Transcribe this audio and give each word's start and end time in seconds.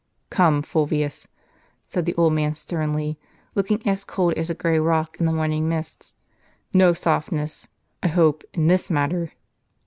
"Come, 0.31 0.63
Fulvius," 0.63 1.27
said 1.87 2.07
the 2.07 2.15
old 2.15 2.33
man 2.33 2.55
sternly, 2.55 3.19
looking 3.53 3.85
as 3.87 4.03
cold 4.03 4.33
as 4.33 4.49
a 4.49 4.55
grey 4.55 4.79
rock 4.79 5.15
in 5.19 5.27
the 5.27 5.31
morning 5.31 5.69
mist; 5.69 6.15
"no 6.73 6.93
softness, 6.93 7.67
I 8.01 8.07
hope, 8.07 8.43
in 8.55 8.65
this 8.65 8.89
matter. 8.89 9.33